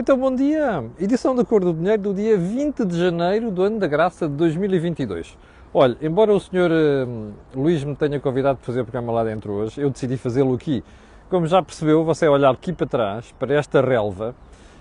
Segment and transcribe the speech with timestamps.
[0.00, 0.84] Então, bom dia!
[0.96, 4.34] Edição da Cor do Dinheiro do dia 20 de janeiro do ano da graça de
[4.36, 5.36] 2022.
[5.74, 9.52] Olha, embora o senhor uh, Luís me tenha convidado para fazer o programa lá dentro
[9.52, 10.84] hoje, eu decidi fazê-lo aqui.
[11.28, 14.36] Como já percebeu, você olhar aqui para trás, para esta relva,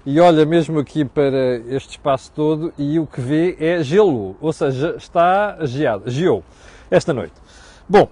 [0.06, 4.54] e olha mesmo aqui para este espaço todo e o que vê é gelo, ou
[4.54, 6.44] seja, está geado, geou
[6.92, 7.34] esta noite.
[7.90, 8.08] Bom,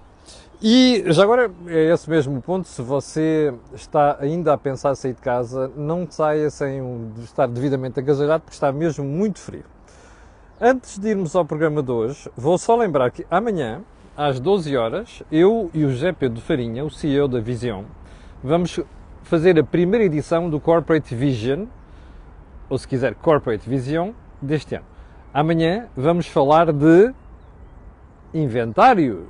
[0.62, 5.20] e já agora é esse mesmo ponto, se você está ainda a pensar sair de
[5.20, 6.80] casa, não saia sem
[7.22, 9.64] estar devidamente agasalhado, porque está mesmo muito frio.
[10.60, 13.82] Antes de irmos ao programa de hoje, vou só lembrar que amanhã,
[14.16, 17.84] às 12 horas, eu e o José Pedro Farinha, o CEO da Vision,
[18.42, 18.80] vamos
[19.22, 21.66] fazer a primeira edição do Corporate Vision,
[22.70, 24.86] ou se quiser, Corporate Vision, deste ano.
[25.34, 27.12] Amanhã vamos falar de
[28.32, 29.26] inventários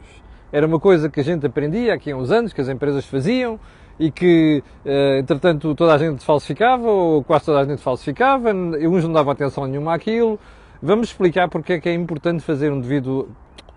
[0.52, 3.58] era uma coisa que a gente aprendia aqui há uns anos, que as empresas faziam
[3.98, 9.04] e que, eh, entretanto, toda a gente falsificava, ou quase toda a gente falsificava, uns
[9.04, 10.38] não davam atenção nenhuma àquilo.
[10.82, 13.28] Vamos explicar porque é que é importante fazer um devido,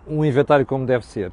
[0.07, 1.31] um inventário como deve ser.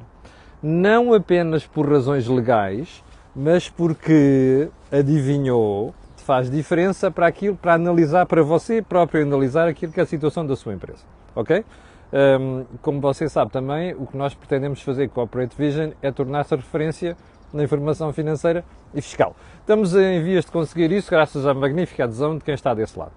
[0.63, 3.03] Não apenas por razões legais,
[3.35, 9.99] mas porque adivinhou, faz diferença para aquilo, para analisar, para você próprio analisar aquilo que
[9.99, 11.03] é a situação da sua empresa.
[11.35, 11.63] Ok?
[12.11, 16.11] Um, como você sabe também, o que nós pretendemos fazer com a Operate Vision é
[16.11, 17.17] tornar-se referência
[17.53, 18.63] na informação financeira
[18.93, 19.35] e fiscal.
[19.59, 23.11] Estamos em vias de conseguir isso graças à magnífica adesão de quem está desse lado.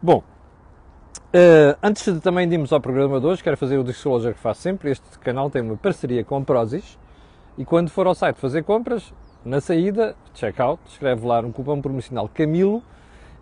[0.00, 4.40] Bom, uh, antes de também irmos ao programa de hoje, quero fazer o disclosure que
[4.40, 4.90] faço sempre.
[4.90, 6.98] Este canal tem uma parceria com Prozis
[7.56, 9.12] e quando for ao site fazer compras,
[9.44, 12.82] na saída, checkout, escreve lá um cupom promocional Camilo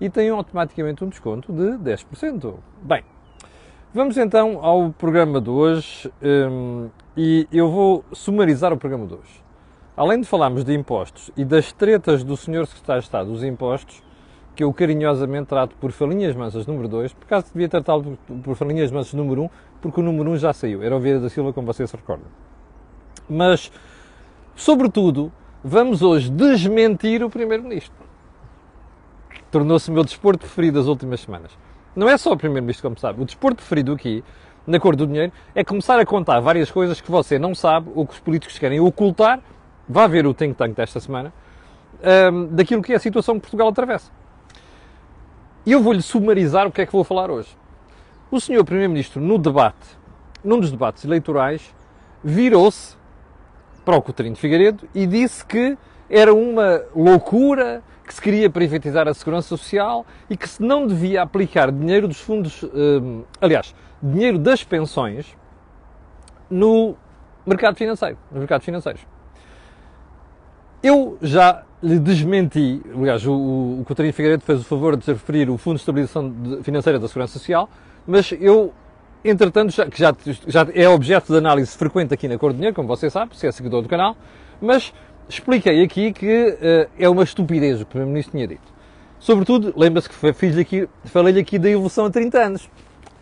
[0.01, 2.55] e tem automaticamente um desconto de 10%.
[2.83, 3.05] Bem,
[3.93, 9.43] Vamos então ao programa de hoje um, e eu vou sumarizar o programa de hoje.
[9.97, 12.69] Além de falarmos de impostos e das tretas do Sr.
[12.69, 14.01] Secretário de Estado dos Impostos,
[14.55, 18.93] que eu carinhosamente trato por falinhas mansas número 2, por acaso devia tratá-lo por falinhas
[18.93, 19.51] mansas número 1, um,
[19.83, 21.97] porque o número 1 um já saiu, era o Vieira da Silva, como vocês se
[21.97, 22.29] recordam.
[23.29, 23.73] Mas,
[24.55, 25.33] sobretudo,
[25.65, 28.07] vamos hoje desmentir o Primeiro-Ministro.
[29.51, 31.51] Tornou-se o meu desporto preferido das últimas semanas.
[31.95, 33.21] Não é só o Primeiro-Ministro, como sabe.
[33.21, 34.23] O desporto preferido aqui,
[34.67, 38.07] na cor do dinheiro, é começar a contar várias coisas que você não sabe ou
[38.07, 39.41] que os políticos querem ocultar.
[39.89, 41.33] Vá ver o think tank desta semana,
[42.33, 44.11] um, daquilo que é a situação que Portugal atravessa.
[45.67, 47.57] E eu vou-lhe sumarizar o que é que vou falar hoje.
[48.31, 49.99] O senhor Primeiro-Ministro, no debate,
[50.45, 51.75] num dos debates eleitorais,
[52.23, 52.97] virou-se
[53.85, 55.77] para o Coutinho de Figueiredo e disse que
[56.09, 61.23] era uma loucura que se queria privatizar a segurança social e que se não devia
[61.23, 63.73] aplicar dinheiro dos fundos, hum, aliás,
[64.03, 65.37] dinheiro das pensões
[66.51, 66.97] no
[67.47, 69.01] mercado financeiro, nos mercados financeiros.
[70.83, 75.57] Eu já lhe desmenti, aliás, o, o Coutinho Figueiredo fez o favor de referir o
[75.57, 76.35] Fundo de Estabilização
[76.65, 77.71] Financeira da Segurança Social,
[78.05, 78.75] mas eu,
[79.25, 80.13] entretanto, já, que já,
[80.49, 83.47] já é objeto de análise frequente aqui na Cor do Dinheiro, como você sabe, se
[83.47, 84.17] é seguidor do canal,
[84.61, 84.93] mas
[85.31, 88.73] expliquei aqui que uh, é uma estupidez o que o Primeiro-Ministro tinha dito.
[89.19, 92.71] Sobretudo, lembra-se que fiz aqui, falei-lhe aqui da evolução a 30 anos.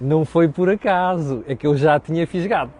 [0.00, 2.72] Não foi por acaso, é que eu já tinha fisgado.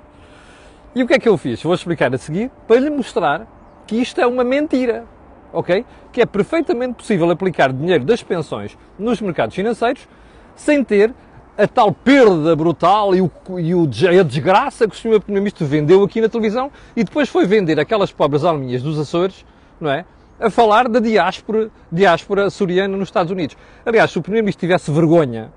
[0.95, 1.63] E o que é que eu fiz?
[1.63, 3.47] Vou explicar a seguir para lhe mostrar
[3.87, 5.05] que isto é uma mentira,
[5.53, 5.85] ok?
[6.13, 10.09] Que é perfeitamente possível aplicar dinheiro das pensões nos mercados financeiros
[10.55, 11.13] sem ter
[11.59, 15.21] a tal perda brutal e, o, e o, a desgraça que o Sr.
[15.21, 19.45] Primeiro-Ministro vendeu aqui na televisão e depois foi vender aquelas pobres alminhas dos Açores,
[19.81, 20.05] não é?
[20.39, 23.57] A falar da diáspora, diáspora nos Estados Unidos.
[23.85, 25.53] Aliás, se o Primeiro-Ministro tivesse vergonha,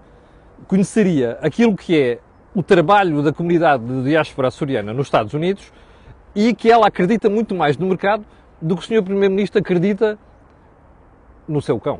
[0.68, 2.20] conheceria aquilo que é
[2.56, 5.72] o trabalho da comunidade de diáspora açoriana nos Estados Unidos
[6.34, 8.26] e que ela acredita muito mais no mercado
[8.60, 9.04] do que o Sr.
[9.04, 10.18] Primeiro-Ministro acredita
[11.48, 12.00] no seu cão,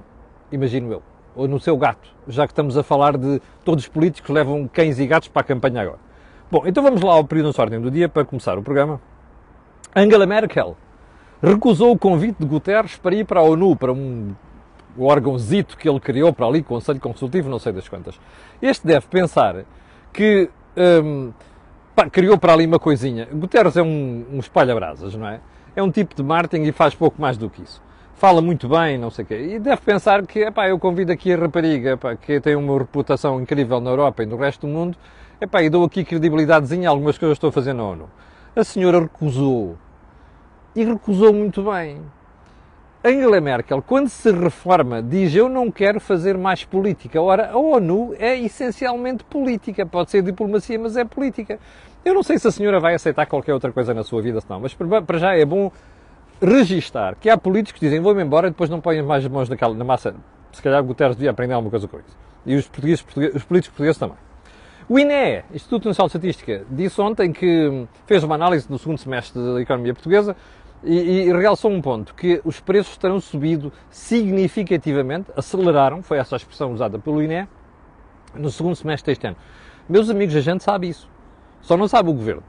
[0.52, 4.30] imagino eu ou no seu gato, já que estamos a falar de todos os políticos
[4.30, 6.00] levam cães e gatos para a campanha agora.
[6.50, 9.00] Bom, então vamos lá ao período de ordem do dia para começar o programa.
[9.96, 10.76] Angela Merkel
[11.42, 14.34] recusou o convite de Guterres para ir para a ONU, para um
[15.00, 18.20] órgãozito que ele criou para ali, Conselho Consultivo, não sei das quantas.
[18.62, 19.64] Este deve pensar
[20.12, 20.50] que
[21.04, 21.32] hum,
[21.96, 23.28] pá, criou para ali uma coisinha.
[23.32, 25.40] Guterres é um, um espalha-brasas, não é?
[25.74, 27.82] É um tipo de marketing e faz pouco mais do que isso
[28.22, 29.36] fala muito bem, não sei o quê.
[29.56, 33.42] E deve pensar que, epá, eu convido aqui a rapariga, epá, que tem uma reputação
[33.42, 34.96] incrível na Europa e no resto do mundo,
[35.42, 38.08] epá, e dou aqui credibilidadezinha a algumas coisas que eu estou a fazer na ONU.
[38.56, 39.76] A senhora recusou.
[40.76, 41.98] E recusou muito bem.
[43.04, 47.20] Angela Merkel, quando se reforma, diz eu não quero fazer mais política.
[47.20, 49.84] Ora, a ONU é essencialmente política.
[49.84, 51.58] Pode ser diplomacia, mas é política.
[52.06, 54.60] Eu não sei se a senhora vai aceitar qualquer outra coisa na sua vida, senão,
[54.60, 54.76] mas
[55.08, 55.72] para já é bom
[56.42, 59.48] registar que há políticos que dizem vou-me embora e depois não põem mais as mãos
[59.48, 60.16] naquela, na massa
[60.52, 62.18] Se calhar Guterres devia aprender alguma coisa com isso.
[62.46, 63.06] E os, portugueses,
[63.36, 64.18] os políticos portugueses também.
[64.90, 69.42] O INE, Instituto Nacional de Estatística, disse ontem que fez uma análise do segundo semestre
[69.42, 70.36] da economia portuguesa
[70.84, 76.38] e, e realçou um ponto, que os preços terão subido significativamente, aceleraram, foi essa a
[76.38, 77.48] expressão usada pelo INE,
[78.34, 79.38] no segundo semestre deste ano.
[79.88, 81.10] Meus amigos, a gente sabe isso.
[81.62, 82.44] Só não sabe o governo,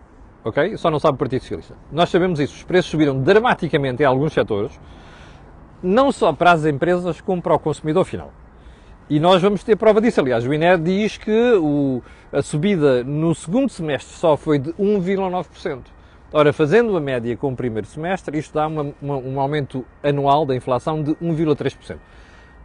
[0.45, 0.77] ok?
[0.77, 1.75] Só não sabe o Partido Socialista.
[1.91, 2.55] Nós sabemos isso.
[2.55, 4.79] Os preços subiram dramaticamente em alguns setores,
[5.83, 8.33] não só para as empresas, como para o consumidor final.
[9.11, 10.21] E nós vamos ter prova disso.
[10.21, 12.03] Aliás, o INE diz que o,
[12.33, 15.83] a subida no segundo semestre só foi de 1,9%.
[16.33, 20.47] Ora, fazendo a média com o primeiro semestre, isto dá uma, uma, um aumento anual
[20.47, 21.99] da inflação de 1,3%.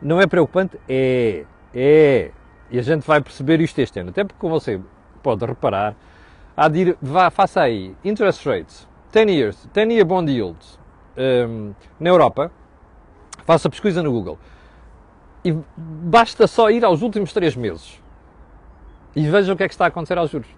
[0.02, 0.80] Não é preocupante?
[0.88, 1.44] É.
[1.76, 2.32] É.
[2.72, 4.12] E a gente vai perceber isto este ano.
[4.12, 4.80] Até porque você
[5.22, 5.96] pode reparar,
[6.68, 10.80] de ir, vá, faça aí, interest rates, 10 years, 10 year bond yields,
[11.16, 12.52] um, na Europa,
[13.46, 14.40] faça pesquisa no Google.
[15.46, 18.02] E basta só ir aos últimos 3 meses.
[19.16, 20.50] E veja o que é que está a acontecer aos juros.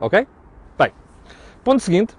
[0.00, 0.26] Ok?
[0.76, 0.92] Bem,
[1.62, 2.16] ponto seguinte.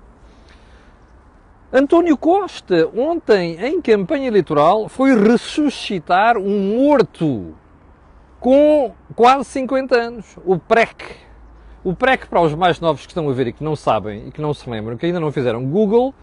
[1.72, 7.54] António Costa, ontem em campanha eleitoral, foi ressuscitar um morto
[8.40, 11.27] com quase 50 anos, o PREC.
[11.88, 14.32] O PREC, para os mais novos que estão a ver e que não sabem e
[14.32, 16.14] que não se lembram, que ainda não fizeram Google,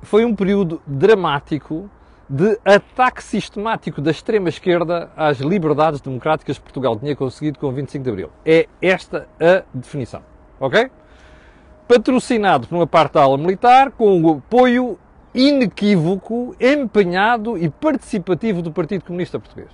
[0.00, 1.90] foi um período dramático
[2.26, 8.02] de ataque sistemático da extrema-esquerda às liberdades democráticas que Portugal tinha conseguido com o 25
[8.02, 8.30] de Abril.
[8.46, 10.22] É esta a definição.
[10.58, 10.90] Ok?
[11.86, 14.98] patrocinado por uma parte da ala militar, com o apoio
[15.34, 19.70] inequívoco, empenhado e participativo do Partido Comunista Português.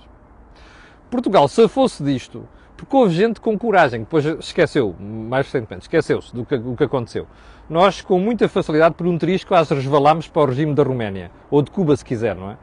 [1.09, 2.45] Portugal, se fosse disto,
[2.75, 7.25] porque houve gente com coragem, depois esqueceu, mais recentemente, esqueceu-se do que, do que aconteceu.
[7.69, 11.61] Nós, com muita facilidade, por um triz, quase resvalámos para o regime da Roménia, ou
[11.61, 12.57] de Cuba, se quiser, não é?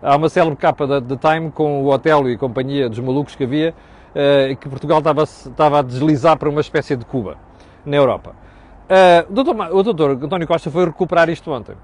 [0.00, 3.74] Há uma célebre capa da Time com o hotel e companhia dos malucos que havia,
[4.14, 7.36] uh, que Portugal estava, estava a deslizar para uma espécie de Cuba,
[7.84, 8.34] na Europa.
[8.88, 11.74] Uh, o, doutor, o doutor António Costa foi recuperar isto ontem.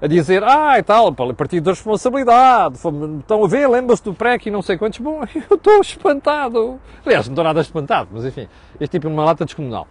[0.00, 4.50] A dizer, ah, e tal, partido da responsabilidade, estão a ver, lembra-se do PREC e
[4.50, 4.98] não sei quantos.
[4.98, 6.78] Bom, eu estou espantado.
[7.04, 8.46] Aliás, não estou nada espantado, mas enfim,
[8.78, 9.88] este tipo é uma lata descomunal.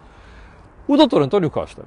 [0.86, 1.84] O doutor António Costa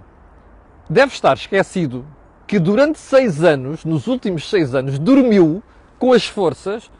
[0.90, 2.06] deve estar esquecido
[2.46, 5.64] que durante seis anos, nos últimos seis anos, dormiu
[5.98, 6.92] com as forças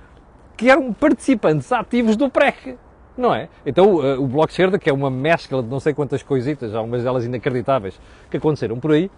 [0.56, 2.78] que eram participantes ativos do PREC.
[3.18, 3.50] Não é?
[3.66, 7.04] Então o Bloco de Esquerda, que é uma mescla de não sei quantas coisitas, algumas
[7.04, 8.00] delas inacreditáveis,
[8.32, 9.12] que aconteceram por aí,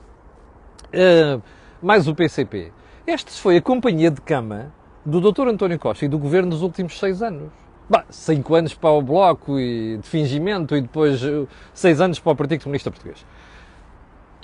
[0.94, 1.42] uh,
[1.82, 2.72] mais o PCP.
[3.06, 4.72] Este foi a companhia de cama
[5.06, 5.48] do Dr.
[5.48, 7.52] António Costa e do Governo nos últimos seis anos.
[7.90, 12.32] Bah, cinco anos para o Bloco e de fingimento e depois uh, seis anos para
[12.32, 13.26] o Partido Comunista Português.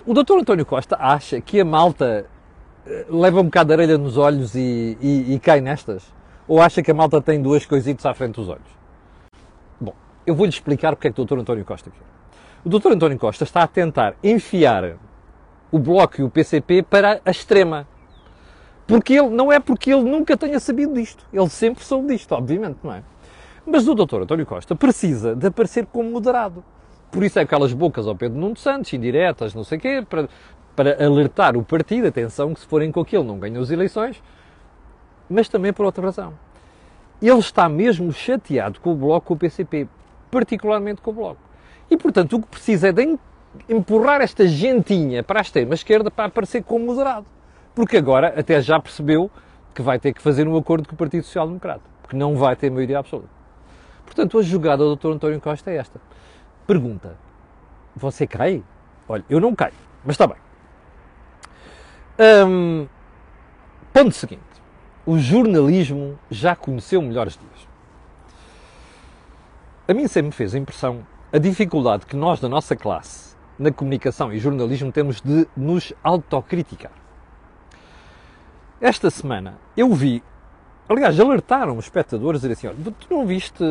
[0.06, 0.40] O Dr.
[0.40, 2.26] António Costa acha que a malta
[2.86, 6.04] uh, leva um bocado de areia nos olhos e, e, e cai nestas?
[6.48, 8.78] Ou acha que a malta tem duas coisitas à frente dos olhos?
[10.28, 11.40] eu vou-lhe explicar porque é que o Dr.
[11.40, 12.06] António Costa quer.
[12.66, 12.92] O Dr.
[12.92, 14.98] António Costa está a tentar enfiar
[15.72, 17.88] o Bloco e o PCP para a extrema.
[18.86, 21.26] Porque ele, não é porque ele nunca tenha sabido disto.
[21.32, 23.04] Ele sempre soube disto, obviamente, não é?
[23.66, 24.22] Mas o Dr.
[24.22, 26.64] António Costa precisa de aparecer como moderado.
[27.12, 30.30] Por isso é aquelas bocas ao Pedro Nuno Santos, indiretas, não sei o quê, para,
[30.74, 34.22] para alertar o partido, atenção, que se forem com aquilo não ganham as eleições,
[35.30, 36.34] mas também por outra razão.
[37.22, 39.88] Ele está mesmo chateado com o Bloco, com o PCP,
[40.32, 41.42] particularmente com o Bloco.
[41.90, 43.18] E, portanto, o que precisa é de
[43.70, 47.26] empurrar esta gentinha para a extrema-esquerda para aparecer como moderado.
[47.76, 49.30] Porque agora até já percebeu
[49.74, 52.56] que vai ter que fazer um acordo com o Partido Social Democrata, porque não vai
[52.56, 53.30] ter maioria absoluta.
[54.06, 55.12] Portanto, a jogada do Dr.
[55.12, 56.02] António Costa é esta.
[56.66, 57.16] Pergunta:
[57.96, 58.64] Você cai?
[59.08, 59.74] Olha, eu não caio,
[60.04, 60.38] mas está bem.
[62.20, 62.88] Hum,
[63.94, 64.42] ponto seguinte:
[65.06, 67.68] o jornalismo já conheceu melhores dias
[69.88, 73.72] a mim sempre me fez a impressão a dificuldade que nós, da nossa classe, na
[73.72, 76.92] comunicação e jornalismo, temos de nos autocriticar.
[78.80, 80.22] Esta semana eu vi,
[80.88, 83.64] aliás, alertaram os espectadores a dizer assim: olha, tu não viste,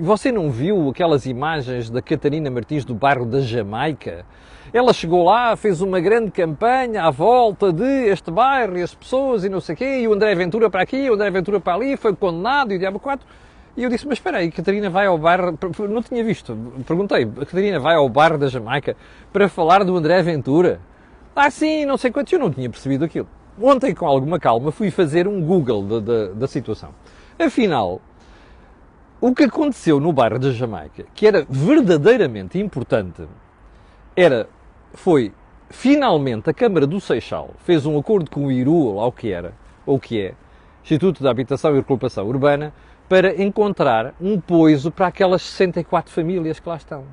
[0.00, 4.24] você não viu aquelas imagens da Catarina Martins do bairro da Jamaica?
[4.72, 9.42] Ela chegou lá, fez uma grande campanha à volta de este bairro e as pessoas
[9.42, 11.74] e não sei o quê, e o André Ventura para aqui, o André Ventura para
[11.74, 13.26] ali, foi condenado e o Diabo 4.
[13.76, 15.54] E eu disse, mas espera aí, Catarina vai ao bar,
[15.88, 18.96] não tinha visto, perguntei, Catarina vai ao bar da Jamaica
[19.32, 20.80] para falar do André Ventura?
[21.34, 23.28] Ah sim, não sei quanto, eu não tinha percebido aquilo.
[23.60, 26.90] Ontem, com alguma calma, fui fazer um Google da, da, da situação.
[27.38, 28.00] Afinal,
[29.20, 33.22] o que aconteceu no bairro da Jamaica, que era verdadeiramente importante,
[34.16, 34.48] era,
[34.94, 35.32] foi,
[35.68, 39.30] finalmente, a Câmara do Seixal fez um acordo com o Iru, ou lá o que
[39.30, 39.52] era,
[39.86, 40.34] ou o que é,
[40.82, 42.72] Instituto da Habitação e Ocupação Urbana,
[43.10, 47.04] para encontrar um poiso para aquelas 64 famílias que lá estão.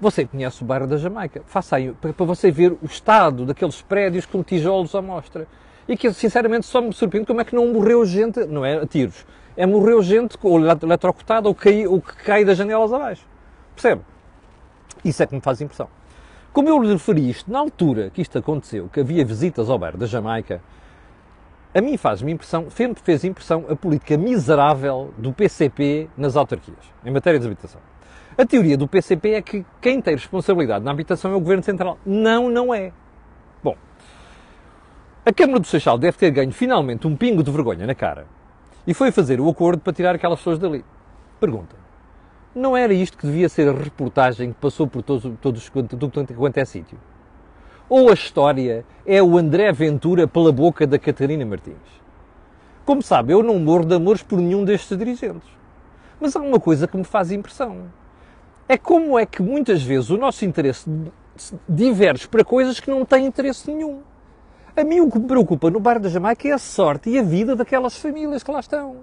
[0.00, 1.42] Você conhece o bairro da Jamaica.
[1.44, 5.46] Faça aí, para você ver o estado daqueles prédios com tijolos à mostra.
[5.86, 8.86] E que, sinceramente, só me surpreende como é que não morreu gente, não é a
[8.86, 13.26] tiros, é morreu gente ou eletrocutada ou, cai, ou que cai das janelas abaixo.
[13.74, 14.00] Percebe?
[15.04, 15.88] Isso é que me faz impressão.
[16.54, 19.98] Como eu lhe referi isto, na altura que isto aconteceu, que havia visitas ao bairro
[19.98, 20.62] da Jamaica,
[21.74, 27.10] a mim faz-me impressão, sempre fez impressão a política miserável do PCP nas autarquias, em
[27.10, 27.80] matéria de habitação.
[28.36, 31.98] A teoria do PCP é que quem tem responsabilidade na habitação é o Governo Central.
[32.04, 32.92] Não, não é.
[33.62, 33.76] Bom,
[35.24, 38.26] a Câmara do Seixal deve ter ganho finalmente um pingo de vergonha na cara
[38.86, 40.84] e foi fazer o acordo para tirar aquelas pessoas dali.
[41.40, 41.76] Pergunta.
[42.54, 46.58] Não era isto que devia ser a reportagem que passou por todos, todos tudo quanto
[46.58, 46.98] é sítio?
[47.94, 51.76] Ou a história é o André Ventura pela boca da Catarina Martins?
[52.86, 55.46] Como sabe, eu não morro de amores por nenhum destes dirigentes.
[56.18, 57.82] Mas há uma coisa que me faz impressão.
[58.66, 60.90] É como é que muitas vezes o nosso interesse
[61.68, 64.00] diverge para coisas que não têm interesse nenhum.
[64.74, 67.22] A mim o que me preocupa no Bar da Jamaica é a sorte e a
[67.22, 68.96] vida daquelas famílias que lá estão.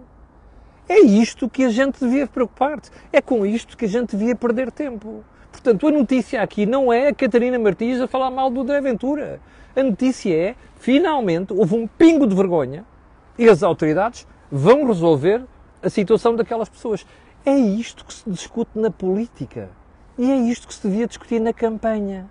[0.88, 2.90] É isto que a gente devia preocupar-se.
[3.14, 5.24] É com isto que a gente devia perder tempo.
[5.52, 9.40] Portanto, a notícia aqui não é a Catarina Martins a falar mal do André Ventura.
[9.76, 12.86] A notícia é, finalmente, houve um pingo de vergonha
[13.38, 15.44] e as autoridades vão resolver
[15.82, 17.06] a situação daquelas pessoas.
[17.46, 19.70] É isto que se discute na política.
[20.18, 22.30] E é isto que se devia discutir na campanha.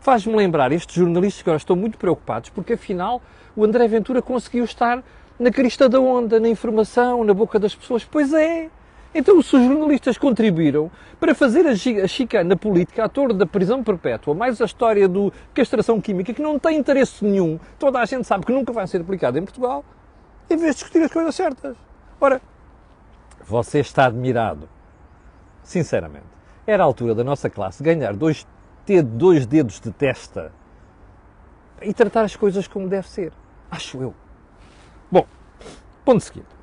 [0.00, 3.20] Faz-me lembrar estes jornalistas que agora estão muito preocupados porque, afinal,
[3.54, 5.02] o André Ventura conseguiu estar
[5.38, 8.04] na crista da onda, na informação, na boca das pessoas.
[8.04, 8.70] Pois é.
[9.18, 11.74] Então, se os jornalistas contribuíram para fazer a
[12.06, 16.58] chicana política à torre da prisão perpétua, mais a história do castração química, que não
[16.58, 19.82] tem interesse nenhum, toda a gente sabe que nunca vai ser aplicada em Portugal,
[20.50, 21.78] em vez de discutir as coisas certas.
[22.20, 22.42] Ora,
[23.42, 24.68] você está admirado.
[25.62, 26.26] Sinceramente.
[26.66, 28.46] Era a altura da nossa classe ganhar dois,
[28.84, 30.52] ter dois dedos de testa
[31.80, 33.32] e tratar as coisas como deve ser.
[33.70, 34.14] Acho eu.
[35.10, 35.26] Bom,
[36.04, 36.54] ponto seguinte.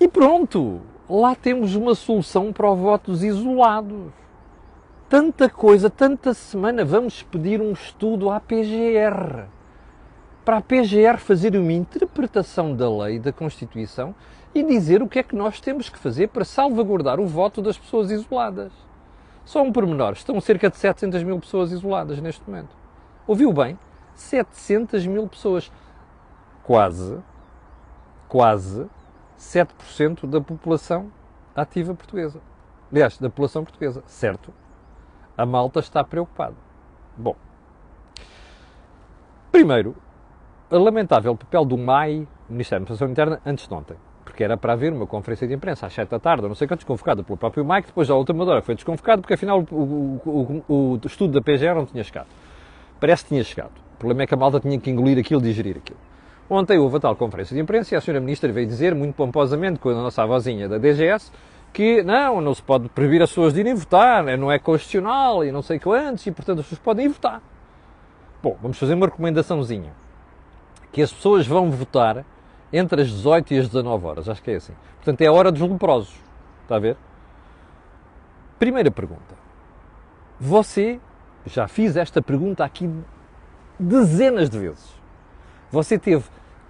[0.00, 0.80] E pronto,
[1.20, 4.10] lá temos uma solução para os votos isolados.
[5.10, 9.44] Tanta coisa, tanta semana, vamos pedir um estudo à PGR.
[10.42, 14.14] Para a PGR fazer uma interpretação da lei, da Constituição
[14.54, 17.76] e dizer o que é que nós temos que fazer para salvaguardar o voto das
[17.76, 18.72] pessoas isoladas.
[19.44, 22.74] Só um pormenor, estão cerca de 700 mil pessoas isoladas neste momento.
[23.26, 23.78] Ouviu bem?
[24.14, 25.70] 700 mil pessoas
[26.62, 27.18] quase,
[28.28, 28.86] quase
[29.42, 31.10] 7% da população
[31.54, 32.40] ativa portuguesa.
[32.90, 34.52] Aliás, da população portuguesa, certo?
[35.36, 36.54] A malta está preocupada.
[37.16, 37.34] Bom,
[39.50, 39.96] primeiro,
[40.70, 43.96] o lamentável papel do MAI, Ministério da Administração Interna, antes de ontem.
[44.24, 46.78] Porque era para haver uma conferência de imprensa às 7 da tarde, não sei quanto,
[46.78, 50.64] desconvocada pelo próprio MAI, que depois, à última hora, foi desconvocado, porque afinal o, o,
[50.68, 52.28] o, o estudo da PGR não tinha chegado.
[53.00, 53.72] Parece que tinha chegado.
[53.94, 55.98] O problema é que a malta tinha que engolir aquilo, digerir aquilo.
[56.48, 59.78] Ontem houve a tal conferência de imprensa e a senhora Ministra veio dizer, muito pomposamente,
[59.78, 61.32] com a nossa avózinha da DGS,
[61.72, 65.44] que não, não se pode proibir as pessoas de irem votar, né, não é constitucional
[65.44, 67.40] e não sei quantos, e portanto as pessoas podem ir votar.
[68.42, 69.92] Bom, vamos fazer uma recomendaçãozinha.
[70.90, 72.24] Que as pessoas vão votar
[72.72, 74.74] entre as 18 e as 19 horas, acho que é assim.
[74.96, 76.14] Portanto, é a hora dos leprosos.
[76.62, 76.96] Está a ver?
[78.58, 79.34] Primeira pergunta.
[80.38, 81.00] Você
[81.46, 82.90] já fiz esta pergunta aqui
[83.78, 85.01] dezenas de vezes.
[85.72, 86.24] Você teve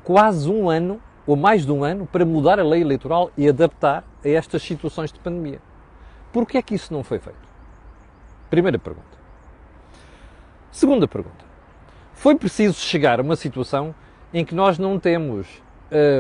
[0.05, 4.05] quase um ano, ou mais de um ano, para mudar a lei eleitoral e adaptar
[4.25, 5.61] a estas situações de pandemia.
[6.33, 7.49] Por que é que isso não foi feito?
[8.49, 9.19] Primeira pergunta.
[10.71, 11.45] Segunda pergunta.
[12.15, 13.93] Foi preciso chegar a uma situação
[14.33, 15.49] em que nós não temos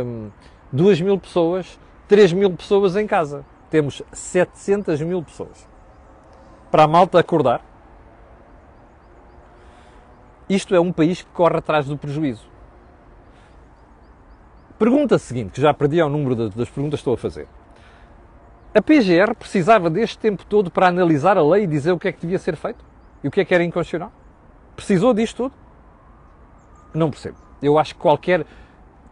[0.05, 0.31] hum,
[0.73, 3.45] 2 mil pessoas, 3 mil pessoas em casa.
[3.71, 5.69] Temos 700 mil pessoas.
[6.71, 7.65] Para a malta acordar,
[10.49, 12.51] isto é um país que corre atrás do prejuízo.
[14.83, 17.47] Pergunta seguinte, que já perdi ao número das perguntas que estou a fazer.
[18.75, 22.12] A PGR precisava deste tempo todo para analisar a lei e dizer o que é
[22.12, 22.85] que devia ser feito?
[23.23, 24.11] E o que é que era inconstitucional?
[24.75, 25.55] Precisou disto tudo?
[26.93, 27.37] Não percebo.
[27.62, 28.45] Eu acho que qualquer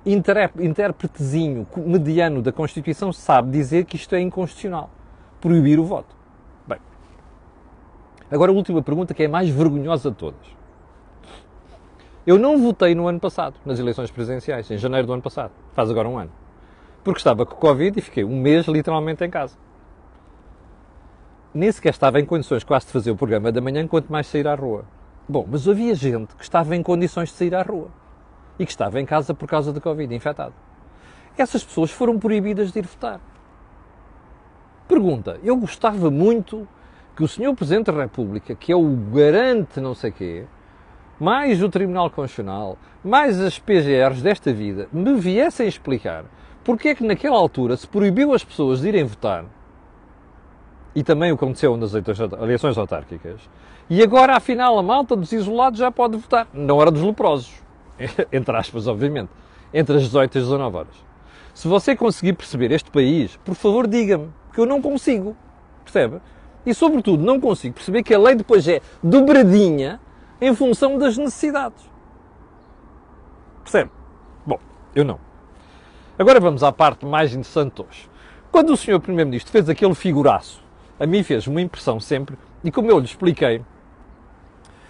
[0.04, 4.90] intérpretezinho mediano da Constituição sabe dizer que isto é inconstitucional.
[5.40, 6.16] Proibir o voto.
[6.66, 6.80] Bem,
[8.28, 10.59] agora a última pergunta que é a mais vergonhosa de todas.
[12.26, 15.52] Eu não votei no ano passado, nas eleições presidenciais, em janeiro do ano passado.
[15.72, 16.30] Faz agora um ano.
[17.02, 19.56] Porque estava com Covid e fiquei um mês literalmente em casa.
[21.52, 24.46] Nem sequer estava em condições quase de fazer o programa da manhã, quanto mais sair
[24.46, 24.84] à rua.
[25.26, 27.88] Bom, mas havia gente que estava em condições de sair à rua
[28.58, 30.52] e que estava em casa por causa da Covid, infectado.
[31.38, 33.20] essas pessoas foram proibidas de ir votar.
[34.86, 36.68] Pergunta: eu gostava muito
[37.16, 37.54] que o Sr.
[37.54, 40.46] Presidente da República, que é o garante não sei quê,
[41.20, 46.24] mais o Tribunal Constitucional, mais as PGRs desta vida, me viessem explicar
[46.64, 49.44] porque é que naquela altura se proibiu as pessoas de irem votar,
[50.94, 53.40] e também o que aconteceu nas eleições autárquicas,
[53.88, 57.52] e agora afinal a malta dos isolados já pode votar, na hora dos leprosos,
[58.32, 59.30] entre aspas, obviamente,
[59.72, 61.10] entre as 18 e as 19 horas.
[61.52, 65.36] Se você conseguir perceber este país, por favor diga-me, porque eu não consigo,
[65.84, 66.20] percebe?
[66.64, 70.00] E sobretudo não consigo perceber que a lei depois é dobradinha
[70.40, 71.88] em função das necessidades.
[73.62, 73.90] Percebe?
[74.46, 74.58] Bom,
[74.94, 75.18] eu não.
[76.18, 78.10] Agora vamos à parte mais interessante hoje.
[78.50, 79.00] Quando o Sr.
[79.00, 80.62] Primeiro-Ministro fez aquele figuraço,
[80.98, 83.62] a mim fez uma impressão sempre, e como eu lhe expliquei,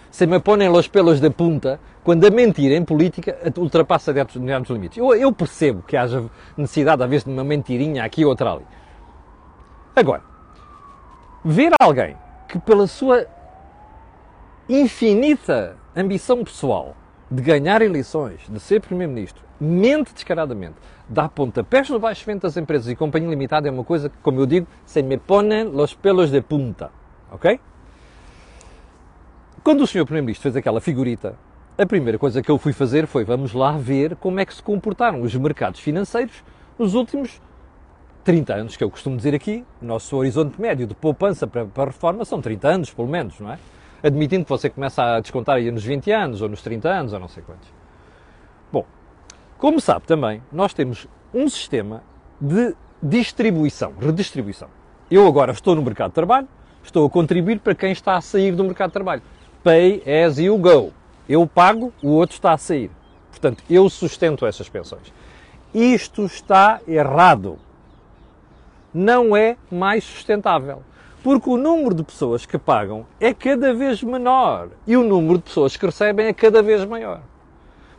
[0.09, 4.97] se me ponem os pelos da punta quando a mentira em política ultrapassa determinados limites.
[4.97, 6.25] Eu, eu percebo que haja
[6.57, 8.65] necessidade, às vezes, de uma mentirinha aqui ou outra ali.
[9.95, 10.21] Agora,
[11.45, 12.17] ver alguém
[12.47, 13.25] que, pela sua
[14.69, 16.95] infinita ambição pessoal
[17.29, 20.75] de ganhar eleições, de ser Primeiro-Ministro, mente descaradamente,
[21.07, 24.39] dá pontapés no baixo vento das empresas e companhia limitada é uma coisa que, como
[24.39, 26.91] eu digo, se me ponem los pelos de punta.
[27.31, 27.59] Ok?
[29.63, 30.05] Quando o Sr.
[30.05, 31.35] Primeiro-Ministro fez aquela figurita,
[31.77, 34.61] a primeira coisa que eu fui fazer foi vamos lá ver como é que se
[34.61, 36.43] comportaram os mercados financeiros
[36.77, 37.39] nos últimos
[38.23, 41.85] 30 anos, que eu costumo dizer aqui, nosso horizonte médio de poupança para, para a
[41.87, 43.59] reforma são 30 anos, pelo menos, não é?
[44.03, 47.19] Admitindo que você começa a descontar aí nos 20 anos, ou nos 30 anos, ou
[47.19, 47.67] não sei quantos.
[48.71, 48.85] Bom,
[49.57, 52.03] como sabe também, nós temos um sistema
[52.39, 54.69] de distribuição, redistribuição.
[55.09, 56.47] Eu agora estou no mercado de trabalho,
[56.83, 59.21] estou a contribuir para quem está a sair do mercado de trabalho.
[59.63, 60.91] Pay as you go.
[61.29, 62.89] Eu pago, o outro está a sair.
[63.29, 65.13] Portanto, eu sustento essas pensões.
[65.73, 67.57] Isto está errado.
[68.93, 70.83] Não é mais sustentável.
[71.23, 75.43] Porque o número de pessoas que pagam é cada vez menor e o número de
[75.43, 77.21] pessoas que recebem é cada vez maior.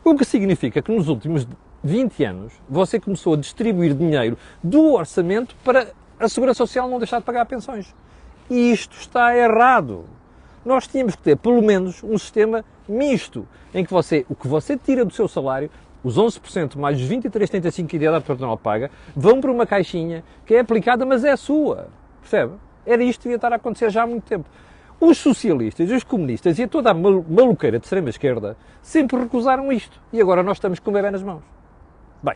[0.03, 1.47] O que significa que nos últimos
[1.81, 5.87] 20 anos você começou a distribuir dinheiro do orçamento para
[6.19, 7.95] a Segurança Social não deixar de pagar pensões.
[8.49, 10.03] E isto está errado.
[10.65, 14.77] Nós tínhamos que ter, pelo menos, um sistema misto, em que você, o que você
[14.77, 15.69] tira do seu salário,
[16.03, 20.55] os 11% mais os 23,35% que a idade patronal paga, vão para uma caixinha que
[20.55, 21.87] é aplicada, mas é sua.
[22.21, 22.53] Percebe?
[22.85, 24.49] Era isto que devia estar a acontecer já há muito tempo.
[24.99, 29.99] Os socialistas, os comunistas e toda a maluqueira de extrema-esquerda sempre recusaram isto.
[30.11, 31.43] E agora nós estamos com o bebê nas mãos.
[32.21, 32.35] Bem,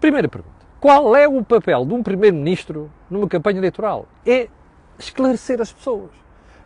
[0.00, 0.54] primeira pergunta.
[0.80, 4.06] Qual é o papel de um primeiro-ministro numa campanha eleitoral?
[4.26, 4.48] É
[4.98, 6.10] esclarecer as pessoas.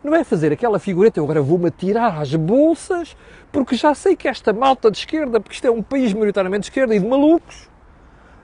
[0.03, 3.15] Não é fazer aquela figureta, eu agora vou-me atirar às bolsas,
[3.51, 6.67] porque já sei que esta malta de esquerda, porque isto é um país maioritariamente de
[6.67, 7.68] esquerda e de malucos,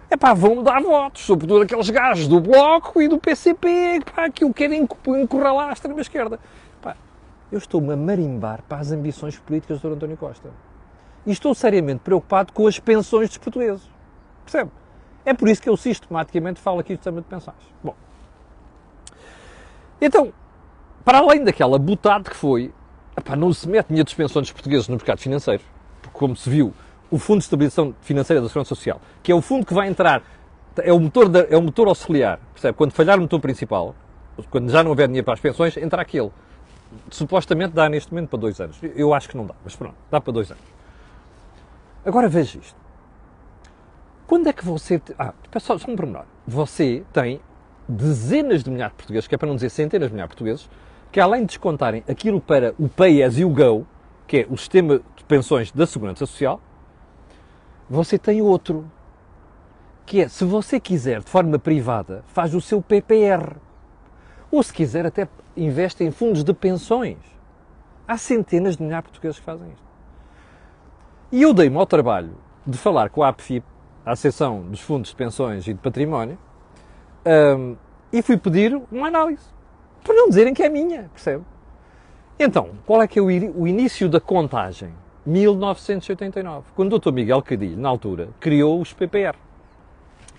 [0.09, 4.45] é pá, vão dar votos, sobretudo aqueles gajos do Bloco e do PCP, pá, que
[4.45, 6.39] o querem encurralar à extrema-esquerda.
[7.51, 10.49] Eu estou-me a marimbar para as ambições políticas do António Costa.
[11.25, 13.87] E estou seriamente preocupado com as pensões dos portugueses.
[14.43, 14.71] Percebe?
[15.23, 17.55] É por isso que eu sistematicamente falo aqui do sistema de pensões.
[17.83, 17.95] Bom,
[20.01, 20.33] então,
[21.03, 22.73] para além daquela botada que foi,
[23.15, 25.63] epá, não se mete dinheiro dos pensões dos portugueses no mercado financeiro,
[26.01, 26.73] porque como se viu,
[27.11, 30.23] o Fundo de Estabilização Financeira da Segurança Social, que é o fundo que vai entrar,
[30.77, 32.77] é o motor, é o motor auxiliar, percebe?
[32.77, 33.95] Quando falhar o motor principal,
[34.49, 36.31] quando já não houver dinheiro para as pensões, entra aquele.
[37.09, 38.77] Supostamente dá neste momento para dois anos.
[38.95, 40.63] Eu acho que não dá, mas pronto, dá para dois anos.
[42.05, 42.75] Agora veja isto.
[44.27, 45.01] Quando é que você.
[45.17, 46.25] Ah, só, só um pormenor.
[46.47, 47.39] Você tem
[47.87, 50.69] dezenas de milhares de portugueses, que é para não dizer centenas de milhares de portugueses,
[51.11, 53.85] que além de descontarem aquilo para o Pay as you go,
[54.27, 56.59] que é o sistema de pensões da Segurança Social,
[57.89, 58.89] você tem outro,
[60.05, 63.57] que é, se você quiser de forma privada, faz o seu PPR.
[64.51, 67.17] Ou se quiser, até investe em fundos de pensões.
[68.07, 69.85] Há centenas de milhares de portugueses que fazem isto.
[71.31, 73.65] E eu dei-me ao trabalho de falar com a APFIP,
[74.05, 76.37] a Associação dos Fundos de Pensões e de Património,
[77.57, 77.75] um,
[78.13, 79.43] e fui pedir uma análise.
[80.03, 81.43] Por não dizerem que é minha, percebe?
[82.37, 84.93] Então, qual é que é o, o início da contagem?
[85.25, 87.11] 1989, quando o Dr.
[87.11, 89.35] Miguel Cadilho, na altura, criou os PPR.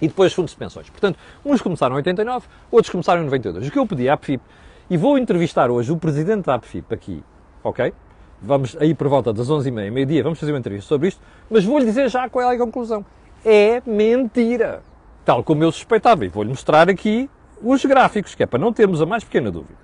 [0.00, 0.90] E depois os fundos de pensões.
[0.90, 3.66] Portanto, uns começaram em 89, outros começaram em 92.
[3.66, 4.42] O que eu pedi à APFIP,
[4.88, 7.24] e vou entrevistar hoje o presidente da APFIP aqui,
[7.64, 7.92] ok?
[8.40, 11.20] Vamos aí por volta das 11h30, meio-dia, vamos fazer uma entrevista sobre isto,
[11.50, 13.04] mas vou-lhe dizer já qual é a conclusão.
[13.44, 14.82] É mentira
[15.26, 16.24] tal como eu suspeitava.
[16.24, 17.28] E vou-lhe mostrar aqui
[17.60, 19.74] os gráficos, que é para não termos a mais pequena dúvida.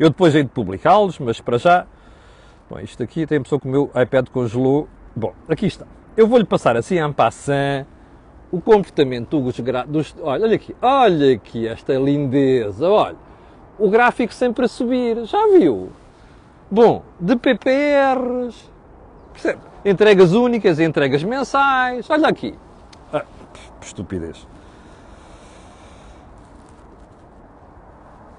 [0.00, 1.86] Eu depois hei de publicá-los, mas para já.
[2.68, 4.88] Bom, isto aqui tem a pessoa que o meu iPad congelou.
[5.14, 5.86] Bom, aqui está.
[6.16, 7.86] Eu vou-lhe passar assim en passant
[8.50, 13.16] o comportamento dos, dos olha, olha aqui, olha aqui esta lindeza, olha,
[13.78, 15.90] o gráfico sempre a subir, já viu?
[16.70, 18.70] Bom, de PPRs,
[19.32, 19.60] percebe?
[19.84, 22.54] entregas únicas, entregas mensais, olha aqui.
[23.12, 23.24] Ah,
[23.80, 24.46] estupidez.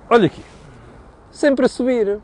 [0.10, 0.44] Olha aqui,
[1.32, 2.20] sempre a subir.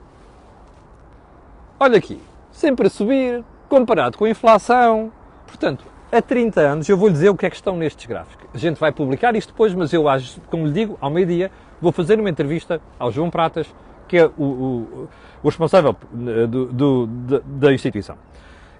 [1.79, 5.11] Olha aqui, sempre a subir, comparado com a inflação.
[5.47, 8.47] Portanto, a 30 anos, eu vou lhe dizer o que é que estão nestes gráficos.
[8.53, 10.05] A gente vai publicar isto depois, mas eu
[10.49, 13.67] como lhe digo, ao meio-dia, vou fazer uma entrevista ao João Pratas,
[14.07, 15.09] que é o, o,
[15.41, 17.07] o responsável eh, do, do,
[17.41, 18.15] da instituição.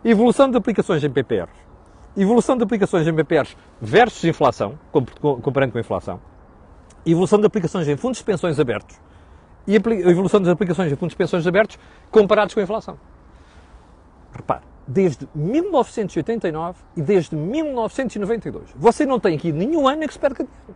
[0.05, 1.51] Evolução de aplicações em PPRs.
[2.15, 4.77] Evolução de aplicações em PPRs versus inflação,
[5.41, 6.21] comparando com a inflação.
[7.03, 8.95] Evolução de aplicações em fundos de pensões abertos.
[9.65, 11.79] E a evolução das aplicações em fundos de pensões abertos
[12.11, 12.97] comparados com a inflação.
[14.33, 18.71] Repare, desde 1989 e desde 1992.
[18.75, 20.75] Você não tem aqui nenhum ano em que se perca dinheiro.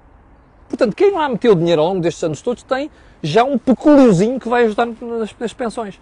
[0.69, 4.50] Portanto, quem lá meteu dinheiro ao longo destes anos todos tem já um peculiozinho que
[4.50, 6.00] vai ajudar nas, nas pensões.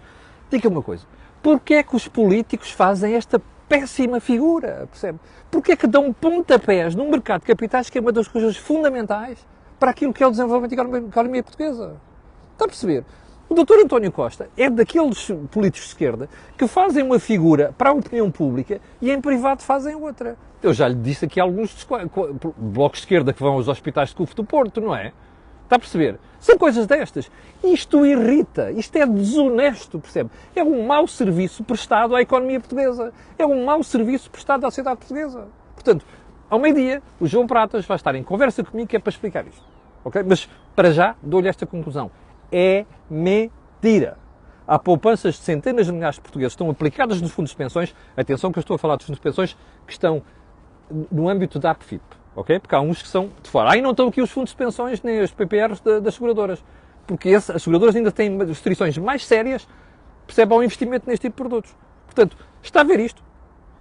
[0.50, 1.04] Diga uma coisa,
[1.42, 5.18] porquê é que os políticos fazem esta péssima figura, percebe?
[5.50, 9.38] Porquê é que dão pontapés num mercado de capitais que é uma das coisas fundamentais
[9.78, 11.96] para aquilo que é o desenvolvimento da economia portuguesa?
[12.56, 13.04] Está a perceber?
[13.50, 17.92] O doutor António Costa é daqueles políticos de esquerda que fazem uma figura para a
[17.92, 20.38] opinião pública e em privado fazem outra.
[20.62, 21.86] Eu já lhe disse aqui alguns
[22.56, 25.12] blocos de esquerda que vão aos hospitais de CUF do Porto, não é?
[25.64, 26.18] Está a perceber?
[26.40, 27.30] São coisas destas.
[27.62, 30.30] Isto irrita, isto é desonesto, percebe?
[30.54, 33.12] É um mau serviço prestado à economia portuguesa.
[33.38, 35.46] É um mau serviço prestado à sociedade portuguesa.
[35.74, 36.06] Portanto,
[36.48, 39.62] ao meio-dia, o João Pratas vai estar em conversa comigo que é para explicar isto.
[40.02, 40.22] Ok?
[40.26, 42.10] Mas, para já, dou-lhe esta conclusão
[42.50, 44.18] é mentira.
[44.66, 47.94] Há poupanças de centenas de milhares de portugueses que estão aplicadas nos fundos de pensões.
[48.16, 49.56] Atenção que eu estou a falar dos fundos de pensões
[49.86, 50.22] que estão
[51.10, 52.02] no âmbito da APFIP,
[52.34, 52.58] ok?
[52.58, 53.72] Porque há uns que são de fora.
[53.72, 56.64] Aí não estão aqui os fundos de pensões nem os PPRs das seguradoras.
[57.06, 59.68] Porque esse, as seguradoras ainda têm restrições mais sérias,
[60.26, 61.76] percebe, ao investimento neste tipo de produtos.
[62.06, 63.22] Portanto, está a ver isto?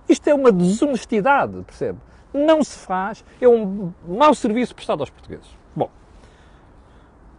[0.08, 1.98] Isto é uma desonestidade, percebe?
[2.32, 5.48] Não se faz, é um mau serviço prestado aos portugueses.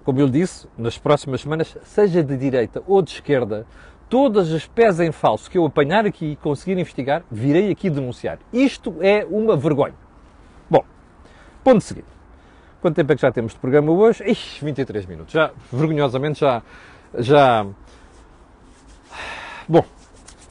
[0.07, 3.67] Como eu disse, nas próximas semanas, seja de direita ou de esquerda,
[4.09, 8.39] todas as pés em falso que eu apanhar aqui e conseguir investigar, virei aqui denunciar.
[8.53, 9.97] Isto é uma vergonha.
[10.71, 10.85] Bom,
[11.65, 12.07] ponto seguinte.
[12.81, 14.23] Quanto tempo é que já temos de programa hoje?
[14.23, 15.33] Ixi, 23 minutos.
[15.33, 16.63] Já, vergonhosamente, já,
[17.19, 17.67] já...
[19.69, 19.85] Bom,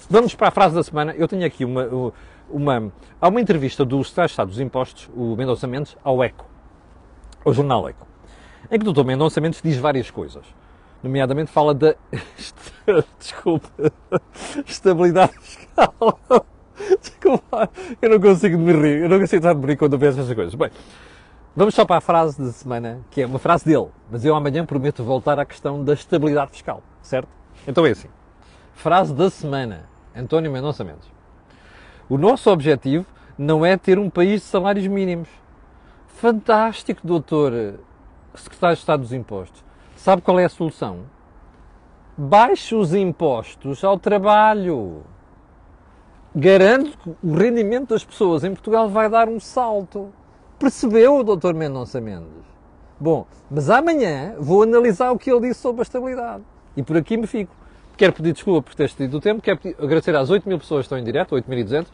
[0.10, 1.14] vamos para a frase da semana.
[1.14, 2.14] Eu tenho aqui uma...
[2.50, 2.92] uma
[3.22, 6.46] há uma entrevista do Estado dos Impostos, o Mendonça Mendes, ao ECO,
[7.46, 8.15] ao jornal ECO
[8.72, 9.04] em que o Dr.
[9.04, 10.44] Mendonça Mendes diz várias coisas.
[11.04, 11.96] Nomeadamente fala da.
[13.20, 13.70] Desculpa.
[14.66, 16.20] Estabilidade fiscal.
[17.00, 17.70] Desculpa.
[18.02, 19.04] Eu não consigo me rir.
[19.04, 20.56] Eu não consigo estar de rir quando eu penso essas coisas.
[20.56, 20.72] Bem,
[21.56, 23.90] vamos só para a frase da semana, que é uma frase dele.
[24.10, 26.82] Mas eu amanhã prometo voltar à questão da estabilidade fiscal.
[27.02, 27.30] Certo?
[27.68, 28.10] Então é assim.
[28.74, 29.88] Frase da semana.
[30.16, 31.08] António Mendonça Mendes.
[32.10, 33.06] O nosso objetivo
[33.38, 35.30] não é ter um país de salários mínimos.
[36.08, 37.80] Fantástico, doutor
[38.40, 39.64] secretário de Estado dos Impostos,
[39.96, 41.00] sabe qual é a solução?
[42.18, 45.04] Baixe os impostos ao trabalho.
[46.34, 50.14] Garanto que o rendimento das pessoas em Portugal vai dar um salto.
[50.58, 51.54] Percebeu o Dr.
[51.54, 52.46] Mendonça Mendes?
[52.98, 56.44] Bom, mas amanhã vou analisar o que ele disse sobre a estabilidade.
[56.78, 57.54] E por aqui me fico.
[57.98, 60.82] Quero pedir desculpa por ter tido o tempo, quero pedir, agradecer às 8 mil pessoas
[60.82, 61.88] que estão em direto, 8.200.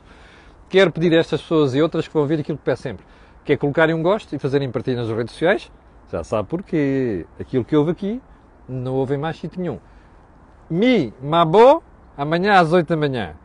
[0.70, 3.06] Quero pedir a estas pessoas e outras que vão ver aquilo que peço sempre,
[3.44, 5.72] que é colocarem um gosto e fazerem partilha nas redes sociais
[6.12, 7.26] já sabe porquê.
[7.40, 8.22] Aquilo que houve aqui,
[8.68, 9.80] não houve em mais sítio nenhum.
[10.70, 11.82] Mi, Mabo,
[12.18, 13.36] amanhã às 8 da manhã.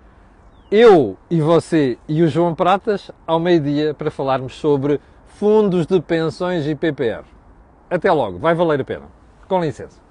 [0.70, 6.66] Eu e você e o João Pratas ao meio-dia para falarmos sobre fundos de pensões
[6.66, 7.24] e PPR.
[7.88, 9.06] Até logo, vai valer a pena.
[9.46, 10.05] Com licença.